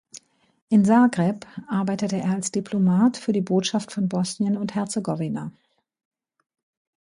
[0.69, 5.51] In Zagreb arbeitete er als Diplomat für die Botschaft von Bosnien und Herzegowina.